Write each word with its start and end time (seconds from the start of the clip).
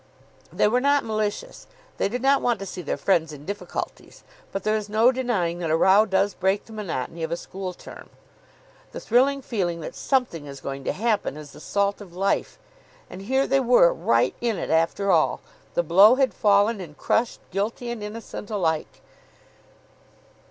They 0.51 0.67
were 0.67 0.81
not 0.81 1.05
malicious. 1.05 1.67
They 1.97 2.09
did 2.09 2.23
not 2.23 2.41
want 2.41 2.57
to 2.57 2.65
see 2.65 2.81
their 2.81 2.97
friends 2.97 3.31
in 3.31 3.45
difficulties. 3.45 4.23
But 4.51 4.63
there 4.63 4.75
is 4.75 4.89
no 4.89 5.11
denying 5.11 5.59
that 5.59 5.69
a 5.69 5.75
row 5.77 6.07
does 6.07 6.33
break 6.33 6.65
the 6.65 6.73
monotony 6.73 7.21
of 7.21 7.31
a 7.31 7.37
school 7.37 7.71
term. 7.71 8.09
The 8.93 8.99
thrilling 8.99 9.43
feeling 9.43 9.79
that 9.81 9.93
something 9.93 10.47
is 10.47 10.59
going 10.59 10.85
to 10.85 10.91
happen 10.91 11.37
is 11.37 11.51
the 11.51 11.59
salt 11.59 12.01
of 12.01 12.15
life.... 12.15 12.57
And 13.11 13.21
here 13.21 13.45
they 13.45 13.59
were, 13.59 13.93
right 13.93 14.33
in 14.41 14.57
it 14.57 14.71
after 14.71 15.11
all. 15.11 15.39
The 15.75 15.83
blow 15.83 16.15
had 16.15 16.33
fallen, 16.33 16.81
and 16.81 16.97
crushed 16.97 17.39
guilty 17.51 17.91
and 17.91 18.01
innocent 18.01 18.49
alike. 18.49 19.03